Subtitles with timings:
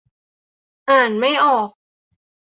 [0.89, 1.69] อ่านไม่ออก